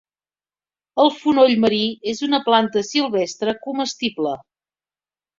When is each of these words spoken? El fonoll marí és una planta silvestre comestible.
El 1.01 1.09
fonoll 1.17 1.51
marí 1.65 1.81
és 2.11 2.21
una 2.27 2.39
planta 2.47 2.83
silvestre 2.87 3.53
comestible. 3.67 4.33